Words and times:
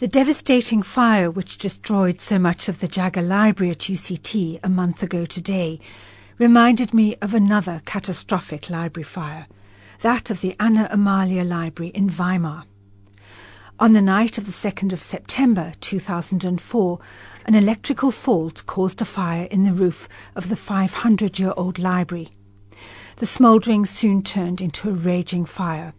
The 0.00 0.06
devastating 0.06 0.84
fire 0.84 1.28
which 1.28 1.58
destroyed 1.58 2.20
so 2.20 2.38
much 2.38 2.68
of 2.68 2.78
the 2.78 2.86
Jagger 2.86 3.20
Library 3.20 3.72
at 3.72 3.78
UCT 3.78 4.60
a 4.62 4.68
month 4.68 5.02
ago 5.02 5.26
today 5.26 5.80
reminded 6.38 6.94
me 6.94 7.16
of 7.16 7.34
another 7.34 7.82
catastrophic 7.84 8.70
library 8.70 9.02
fire, 9.02 9.48
that 10.02 10.30
of 10.30 10.40
the 10.40 10.54
Anna 10.60 10.86
Amalia 10.92 11.42
Library 11.42 11.90
in 11.96 12.10
Weimar. 12.16 12.62
On 13.80 13.92
the 13.92 14.00
night 14.00 14.38
of 14.38 14.46
the 14.46 14.52
2nd 14.52 14.92
of 14.92 15.02
September 15.02 15.72
2004, 15.80 17.00
an 17.46 17.56
electrical 17.56 18.12
fault 18.12 18.62
caused 18.66 19.02
a 19.02 19.04
fire 19.04 19.46
in 19.46 19.64
the 19.64 19.72
roof 19.72 20.08
of 20.36 20.48
the 20.48 20.54
500 20.54 21.40
year 21.40 21.52
old 21.56 21.80
library. 21.80 22.30
The 23.16 23.26
smouldering 23.26 23.84
soon 23.84 24.22
turned 24.22 24.60
into 24.60 24.90
a 24.90 24.92
raging 24.92 25.44
fire. 25.44 25.92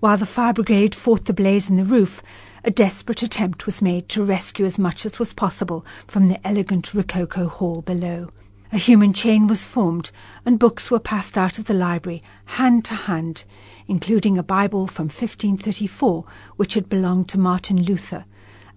While 0.00 0.18
the 0.18 0.26
fire 0.26 0.52
brigade 0.52 0.94
fought 0.94 1.24
the 1.24 1.32
blaze 1.32 1.70
in 1.70 1.76
the 1.76 1.84
roof, 1.84 2.22
a 2.66 2.70
desperate 2.72 3.22
attempt 3.22 3.64
was 3.64 3.80
made 3.80 4.08
to 4.08 4.24
rescue 4.24 4.66
as 4.66 4.76
much 4.76 5.06
as 5.06 5.20
was 5.20 5.32
possible 5.32 5.86
from 6.08 6.26
the 6.26 6.44
elegant 6.44 6.92
Rococo 6.92 7.46
hall 7.46 7.80
below. 7.80 8.28
A 8.72 8.76
human 8.76 9.12
chain 9.12 9.46
was 9.46 9.64
formed, 9.64 10.10
and 10.44 10.58
books 10.58 10.90
were 10.90 10.98
passed 10.98 11.38
out 11.38 11.60
of 11.60 11.66
the 11.66 11.74
library, 11.74 12.24
hand 12.46 12.84
to 12.86 12.94
hand, 12.94 13.44
including 13.86 14.36
a 14.36 14.42
Bible 14.42 14.88
from 14.88 15.04
1534, 15.04 16.24
which 16.56 16.74
had 16.74 16.88
belonged 16.88 17.28
to 17.28 17.38
Martin 17.38 17.80
Luther, 17.80 18.24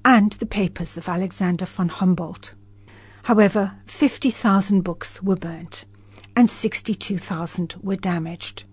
and 0.06 0.34
the 0.34 0.46
papers 0.46 0.96
of 0.96 1.10
Alexander 1.10 1.66
von 1.66 1.90
Humboldt. 1.90 2.54
However, 3.24 3.78
50,000 3.88 4.82
books 4.82 5.24
were 5.24 5.36
burnt, 5.36 5.86
and 6.36 6.48
62,000 6.48 7.76
were 7.82 7.96
damaged. 7.96 8.66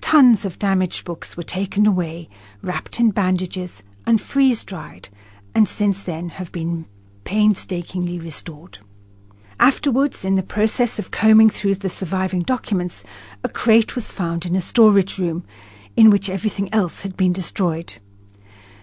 Tons 0.00 0.44
of 0.44 0.60
damaged 0.60 1.04
books 1.04 1.36
were 1.36 1.42
taken 1.42 1.84
away, 1.84 2.28
wrapped 2.62 3.00
in 3.00 3.10
bandages, 3.10 3.82
and 4.06 4.20
freeze 4.20 4.64
dried, 4.64 5.08
and 5.54 5.68
since 5.68 6.02
then 6.02 6.30
have 6.30 6.52
been 6.52 6.86
painstakingly 7.24 8.18
restored. 8.18 8.78
Afterwards, 9.58 10.24
in 10.24 10.36
the 10.36 10.42
process 10.42 10.98
of 10.98 11.10
combing 11.10 11.48
through 11.48 11.76
the 11.76 11.88
surviving 11.88 12.42
documents, 12.42 13.02
a 13.42 13.48
crate 13.48 13.94
was 13.94 14.12
found 14.12 14.44
in 14.44 14.54
a 14.54 14.60
storage 14.60 15.18
room 15.18 15.44
in 15.96 16.10
which 16.10 16.28
everything 16.28 16.72
else 16.72 17.02
had 17.02 17.16
been 17.16 17.32
destroyed. 17.32 17.94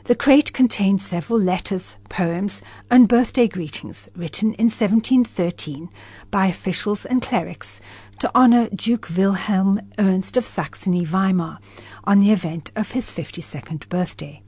The 0.05 0.15
crate 0.15 0.51
contained 0.51 1.01
several 1.01 1.39
letters, 1.39 1.95
poems, 2.09 2.61
and 2.91 3.07
birthday 3.07 3.47
greetings 3.47 4.09
written 4.15 4.53
in 4.55 4.65
1713 4.65 5.89
by 6.29 6.47
officials 6.47 7.05
and 7.05 7.21
clerics 7.21 7.79
to 8.19 8.29
honor 8.35 8.67
Duke 8.69 9.07
Wilhelm 9.15 9.79
Ernst 9.97 10.35
of 10.35 10.43
Saxony 10.43 11.05
Weimar 11.05 11.59
on 12.03 12.19
the 12.19 12.31
event 12.31 12.71
of 12.75 12.91
his 12.91 13.13
52nd 13.13 13.87
birthday. 13.87 14.41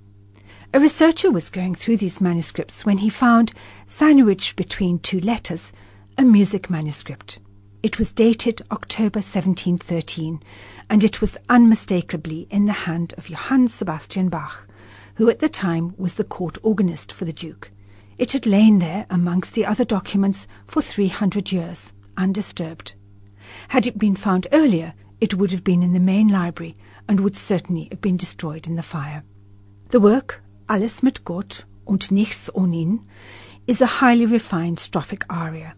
A 0.75 0.79
researcher 0.81 1.31
was 1.31 1.49
going 1.49 1.73
through 1.73 1.95
these 1.95 2.19
manuscripts 2.19 2.85
when 2.85 2.97
he 2.97 3.09
found, 3.09 3.53
sandwiched 3.87 4.57
between 4.57 4.99
two 4.99 5.21
letters, 5.21 5.71
a 6.17 6.23
music 6.23 6.69
manuscript. 6.69 7.39
It 7.81 7.97
was 7.97 8.11
dated 8.11 8.61
October 8.69 9.19
1713, 9.19 10.43
and 10.89 11.01
it 11.01 11.21
was 11.21 11.37
unmistakably 11.47 12.45
in 12.49 12.65
the 12.65 12.73
hand 12.73 13.13
of 13.17 13.29
Johann 13.29 13.69
Sebastian 13.69 14.27
Bach, 14.27 14.67
who 15.13 15.29
at 15.29 15.39
the 15.39 15.47
time 15.47 15.93
was 15.97 16.15
the 16.15 16.25
court 16.25 16.57
organist 16.61 17.09
for 17.09 17.23
the 17.23 17.31
Duke. 17.31 17.71
It 18.17 18.33
had 18.33 18.45
lain 18.45 18.79
there 18.79 19.05
amongst 19.09 19.53
the 19.53 19.65
other 19.65 19.85
documents 19.85 20.45
for 20.67 20.81
300 20.81 21.53
years, 21.53 21.93
undisturbed. 22.17 22.95
Had 23.69 23.87
it 23.87 23.97
been 23.97 24.17
found 24.17 24.47
earlier, 24.51 24.93
it 25.21 25.35
would 25.35 25.51
have 25.51 25.63
been 25.63 25.83
in 25.83 25.93
the 25.93 26.01
main 26.01 26.27
library 26.27 26.75
and 27.07 27.21
would 27.21 27.37
certainly 27.37 27.87
have 27.91 28.01
been 28.01 28.17
destroyed 28.17 28.67
in 28.67 28.75
the 28.75 28.83
fire. 28.83 29.23
The 29.87 30.01
work, 30.01 30.41
Alles 30.67 31.03
mit 31.03 31.25
Gott 31.25 31.65
und 31.85 32.11
nichts 32.11 32.49
ohne 32.55 32.75
ihn, 32.75 32.99
is 33.67 33.81
a 33.81 34.01
highly 34.01 34.25
refined 34.25 34.79
strophic 34.79 35.23
aria. 35.29 35.75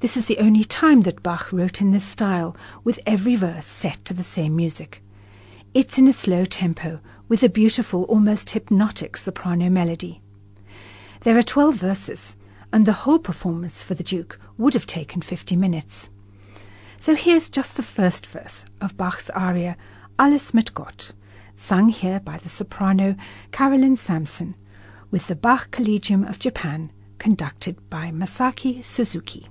This 0.00 0.16
is 0.16 0.26
the 0.26 0.38
only 0.38 0.64
time 0.64 1.02
that 1.02 1.22
Bach 1.22 1.52
wrote 1.52 1.80
in 1.80 1.90
this 1.90 2.04
style, 2.04 2.56
with 2.84 3.00
every 3.06 3.34
verse 3.34 3.66
set 3.66 4.04
to 4.04 4.14
the 4.14 4.22
same 4.22 4.54
music. 4.54 5.02
It's 5.72 5.98
in 5.98 6.06
a 6.06 6.12
slow 6.12 6.44
tempo, 6.44 7.00
with 7.28 7.42
a 7.42 7.48
beautiful, 7.48 8.04
almost 8.04 8.50
hypnotic 8.50 9.16
soprano 9.16 9.68
melody. 9.68 10.20
There 11.22 11.36
are 11.36 11.42
12 11.42 11.74
verses, 11.74 12.36
and 12.72 12.86
the 12.86 12.92
whole 12.92 13.18
performance 13.18 13.82
for 13.82 13.94
the 13.94 14.04
Duke 14.04 14.38
would 14.58 14.74
have 14.74 14.86
taken 14.86 15.22
50 15.22 15.56
minutes. 15.56 16.08
So 16.98 17.16
here's 17.16 17.48
just 17.48 17.76
the 17.76 17.82
first 17.82 18.26
verse 18.26 18.64
of 18.80 18.96
Bach's 18.96 19.30
aria 19.30 19.76
Alles 20.18 20.54
mit 20.54 20.72
Gott, 20.74 21.12
sung 21.56 21.88
here 21.88 22.20
by 22.20 22.38
the 22.38 22.48
soprano 22.48 23.16
Carolyn 23.52 23.96
Sampson, 23.96 24.54
with 25.10 25.26
the 25.26 25.36
Bach 25.36 25.70
Collegium 25.70 26.24
of 26.24 26.38
Japan, 26.38 26.90
conducted 27.18 27.88
by 27.88 28.10
Masaaki 28.10 28.82
Suzuki. 28.84 29.48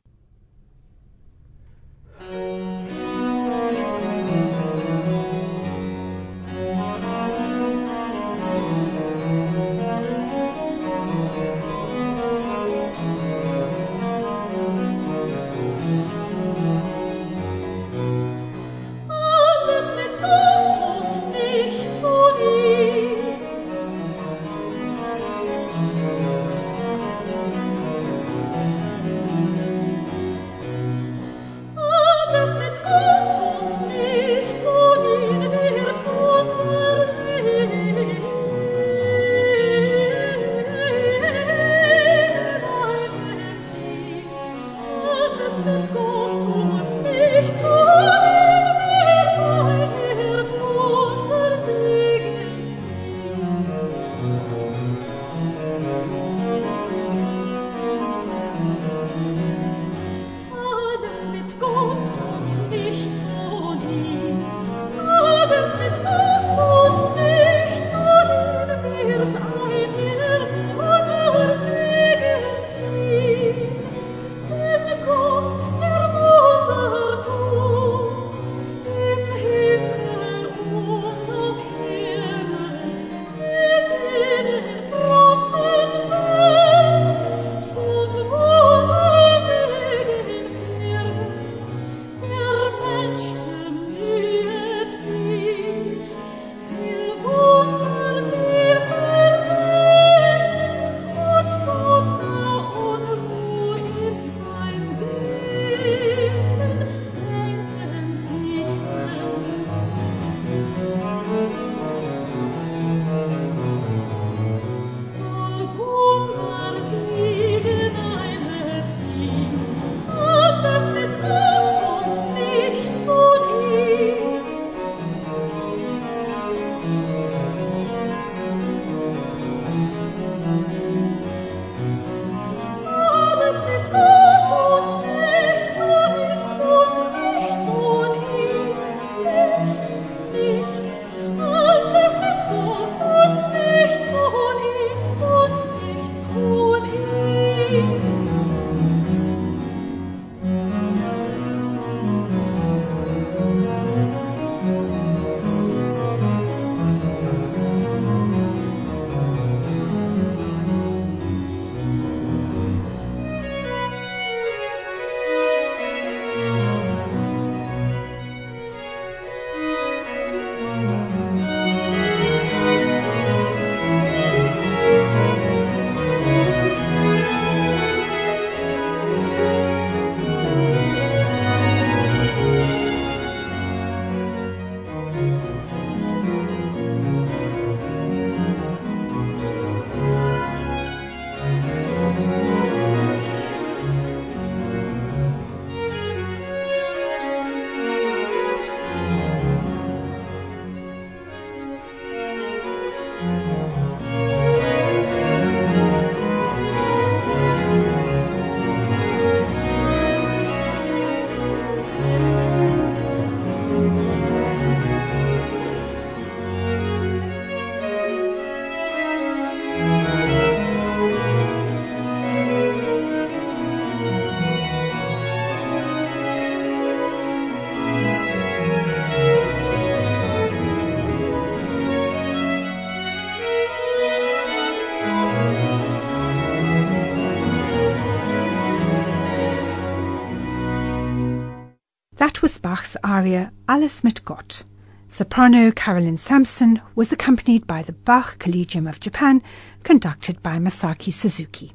That 242.24 242.42
was 242.42 242.58
Bach's 242.58 242.96
aria 243.04 243.52
Alles 243.68 244.02
mit 244.02 244.24
Gott. 244.24 244.64
Soprano 245.10 245.74
Carolyn 245.74 246.16
Sampson 246.16 246.82
was 246.96 247.12
accompanied 247.12 247.68
by 247.68 247.84
the 247.84 247.92
Bach 247.92 248.40
Collegium 248.40 248.88
of 248.88 249.02
Japan, 249.02 249.44
conducted 249.84 250.42
by 250.42 250.58
Masaaki 250.58 251.12
Suzuki. 251.12 251.74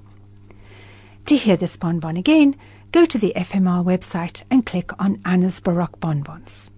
To 1.26 1.36
hear 1.36 1.58
this 1.58 1.76
bonbon 1.76 2.16
again, 2.16 2.56
go 2.92 3.04
to 3.04 3.18
the 3.18 3.34
FMR 3.36 3.84
website 3.84 4.42
and 4.50 4.64
click 4.64 4.90
on 4.98 5.20
Anna's 5.22 5.60
Baroque 5.60 6.00
Bonbons. 6.00 6.70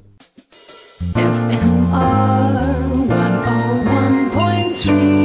FMR 1.14 3.06
101.3 3.06 5.19